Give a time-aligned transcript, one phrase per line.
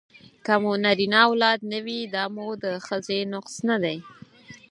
[0.45, 3.97] که مو نرینه اولاد نه وي دا مو د ښځې نقص نه دی